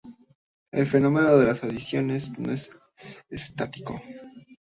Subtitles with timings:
[0.71, 2.75] El fenómeno de las adicciones, no es
[3.29, 4.01] estático.